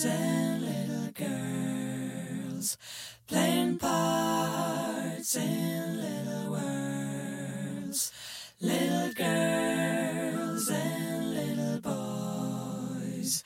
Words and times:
boys 0.00 0.06
and 0.06 0.62
little 0.62 1.10
girls 1.12 2.78
playing 3.26 3.78
parts 3.78 5.36
in 5.36 6.00
little 6.00 6.50
worlds. 6.52 8.12
Little 8.60 9.12
girls 9.12 10.70
and 10.70 11.34
little 11.34 11.80
boys, 11.80 13.44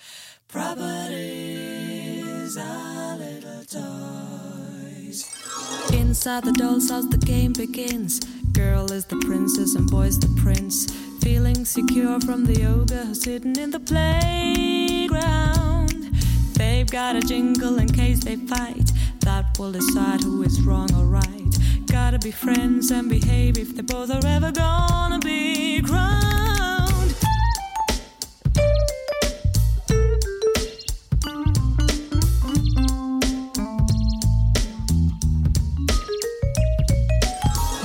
properties 0.49 0.97
are 2.57 3.17
little 3.17 3.65
toys. 3.65 5.25
Inside 5.93 6.45
the 6.45 6.53
doll's 6.53 6.91
house, 6.91 7.07
the 7.11 7.19
game 7.19 7.53
begins. 7.53 8.21
Girl 8.53 8.93
is 8.93 9.05
the 9.07 9.17
princess 9.27 9.75
and 9.75 9.91
boy's 9.91 10.19
the 10.19 10.29
prince. 10.41 10.87
Feeling 11.21 11.65
secure 11.65 12.21
from 12.21 12.45
the 12.45 12.65
ogre 12.67 13.05
who's 13.07 13.23
sitting 13.23 13.57
in 13.57 13.71
the 13.71 13.81
playground. 13.81 15.64
They've 16.85 16.91
got 16.91 17.17
a 17.17 17.23
jingle 17.23 17.79
in 17.79 17.89
case 17.89 18.25
they 18.25 18.37
fight. 18.37 18.93
That 19.21 19.59
will 19.59 19.73
decide 19.73 20.21
who 20.21 20.43
is 20.43 20.61
wrong 20.61 20.95
or 20.95 21.07
right. 21.07 21.59
Gotta 21.87 22.19
be 22.19 22.31
friends 22.31 22.91
and 22.91 23.09
behave 23.09 23.57
if 23.57 23.75
they 23.75 23.81
both 23.81 24.11
are 24.11 24.21
ever 24.27 24.53
gonna 24.53 25.19
be 25.19 25.81
crowned. 25.81 27.15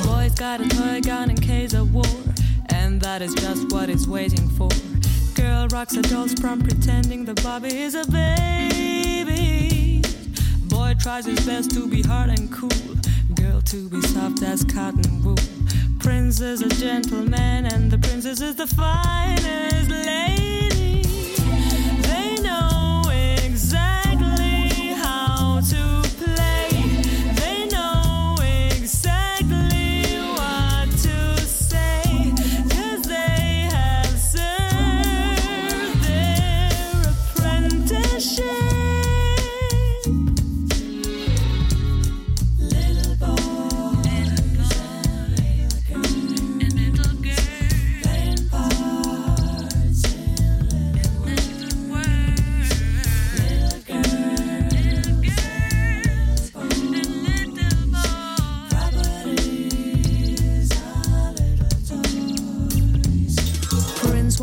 Boy's 0.03 0.35
got 0.35 0.59
a 0.59 0.67
toy 0.67 0.99
gun 0.99 1.29
in 1.29 1.37
case 1.37 1.71
of 1.71 1.93
war, 1.93 2.03
and 2.67 2.99
that 2.99 3.21
is 3.21 3.33
just 3.35 3.71
what 3.71 3.87
he's 3.87 4.09
waiting 4.09 4.49
for. 4.49 4.67
Girl 5.35 5.69
rocks 5.69 5.95
a 5.95 6.01
doll's 6.01 6.35
prom 6.35 6.59
pretending 6.59 7.23
the 7.23 7.35
Bobby 7.35 7.69
is 7.69 7.95
a 7.95 8.05
baby. 8.11 8.68
Tries 10.99 11.25
his 11.25 11.39
best 11.45 11.71
to 11.71 11.87
be 11.87 12.01
hard 12.01 12.29
and 12.29 12.51
cool, 12.51 12.69
girl 13.33 13.61
to 13.61 13.89
be 13.89 14.01
soft 14.01 14.43
as 14.43 14.65
cotton 14.65 15.23
wool. 15.23 15.37
Prince 15.99 16.41
is 16.41 16.61
a 16.61 16.69
gentleman, 16.69 17.65
and 17.67 17.89
the 17.89 17.97
princess 17.97 18.41
is 18.41 18.55
the 18.55 18.67
finest 18.67 19.89
lady. 19.89 20.38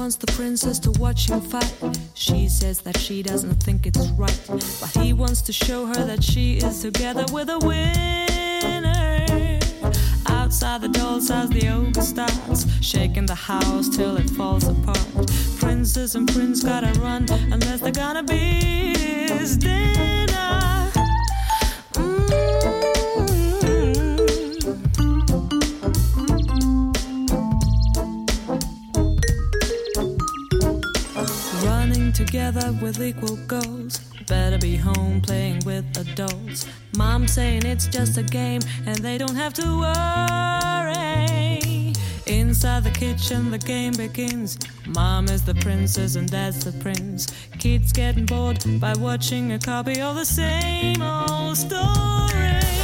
Wants 0.06 0.16
the 0.18 0.32
princess 0.34 0.78
to 0.78 0.92
watch 1.00 1.28
him 1.28 1.40
fight. 1.40 1.74
She 2.14 2.48
says 2.48 2.78
that 2.82 2.96
she 2.96 3.24
doesn't 3.24 3.60
think 3.60 3.88
it's 3.88 4.06
right, 4.10 4.40
but 4.46 5.02
he 5.02 5.12
wants 5.12 5.42
to 5.42 5.52
show 5.52 5.84
her 5.84 6.04
that 6.04 6.22
she 6.22 6.58
is 6.58 6.80
together 6.80 7.24
with 7.32 7.48
a 7.48 7.58
winner. 7.58 8.86
Outside 10.28 10.82
the 10.82 10.90
doll's 10.90 11.28
house, 11.28 11.48
the 11.48 11.68
ogre 11.70 12.00
starts 12.02 12.66
shaking 12.80 13.26
the 13.26 13.34
house 13.34 13.88
till 13.88 14.16
it 14.16 14.30
falls 14.30 14.68
apart. 14.68 15.26
Princess 15.58 16.14
and 16.14 16.32
prince 16.32 16.62
gotta 16.62 16.92
run 17.00 17.26
unless 17.50 17.80
they're 17.80 17.90
gonna 17.90 18.22
be 18.22 18.94
his 19.26 19.56
dinner. 19.56 20.25
Together 32.12 32.72
with 32.80 33.00
equal 33.02 33.36
goals. 33.46 33.98
Better 34.26 34.58
be 34.58 34.76
home 34.76 35.20
playing 35.20 35.62
with 35.66 35.84
adults. 35.96 36.66
Mom 36.96 37.26
saying 37.26 37.66
it's 37.66 37.86
just 37.88 38.16
a 38.16 38.22
game 38.22 38.60
and 38.86 38.96
they 38.98 39.18
don't 39.18 39.34
have 39.34 39.52
to 39.54 39.64
worry. 39.80 40.96
Inside 42.26 42.84
the 42.84 42.90
kitchen, 42.90 43.50
the 43.50 43.58
game 43.58 43.92
begins. 43.92 44.58
Mom 44.86 45.26
is 45.26 45.44
the 45.44 45.54
princess 45.54 46.16
and 46.16 46.30
dad's 46.30 46.64
the 46.64 46.72
prince. 46.82 47.26
Kids 47.58 47.92
getting 47.92 48.26
bored 48.26 48.64
by 48.80 48.94
watching 48.94 49.52
a 49.52 49.58
copy 49.58 50.00
of 50.00 50.14
the 50.16 50.24
same 50.24 51.02
old 51.02 51.56
story. 51.56 52.75